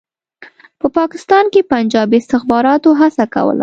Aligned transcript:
په 0.79 0.87
پاکستان 0.97 1.45
کې 1.53 1.67
پنجابي 1.73 2.17
استخباراتو 2.21 2.89
هڅه 2.99 3.25
کوله. 3.33 3.59